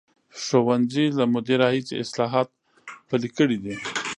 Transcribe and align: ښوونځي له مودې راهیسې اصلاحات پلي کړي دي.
ښوونځي 0.43 1.05
له 1.17 1.23
مودې 1.33 1.55
راهیسې 1.61 1.95
اصلاحات 2.03 2.47
پلي 3.07 3.29
کړي 3.37 3.57
دي. 3.63 3.75